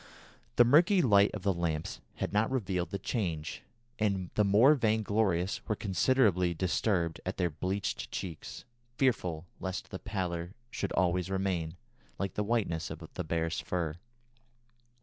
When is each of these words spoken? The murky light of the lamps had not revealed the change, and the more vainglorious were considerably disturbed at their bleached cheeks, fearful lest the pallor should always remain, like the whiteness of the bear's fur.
The 0.55 0.65
murky 0.65 1.03
light 1.03 1.29
of 1.35 1.43
the 1.43 1.53
lamps 1.53 2.01
had 2.15 2.33
not 2.33 2.49
revealed 2.49 2.89
the 2.89 2.97
change, 2.97 3.61
and 3.99 4.31
the 4.33 4.43
more 4.43 4.73
vainglorious 4.73 5.61
were 5.67 5.75
considerably 5.75 6.55
disturbed 6.55 7.21
at 7.23 7.37
their 7.37 7.51
bleached 7.51 8.09
cheeks, 8.11 8.65
fearful 8.97 9.45
lest 9.59 9.91
the 9.91 9.99
pallor 9.99 10.55
should 10.71 10.91
always 10.93 11.29
remain, 11.29 11.77
like 12.17 12.33
the 12.33 12.43
whiteness 12.43 12.89
of 12.89 13.07
the 13.13 13.23
bear's 13.23 13.59
fur. 13.59 13.95